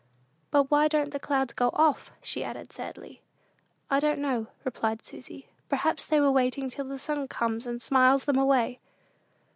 "But 0.49 0.71
why 0.71 0.87
don't 0.87 1.11
the 1.11 1.19
clouds 1.19 1.53
go 1.53 1.69
off?" 1.73 2.11
she 2.23 2.43
added, 2.43 2.73
sadly. 2.73 3.21
"I 3.87 3.99
don't 3.99 4.17
know," 4.17 4.47
replied 4.63 5.05
Susy; 5.05 5.45
"perhaps 5.69 6.07
they 6.07 6.17
are 6.17 6.31
waiting 6.31 6.71
till 6.71 6.85
the 6.85 6.97
sun 6.97 7.27
comes 7.27 7.67
and 7.67 7.79
smiles 7.79 8.25
them 8.25 8.37
away." 8.39 8.79